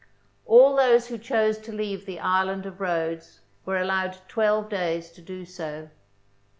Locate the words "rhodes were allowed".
2.81-4.17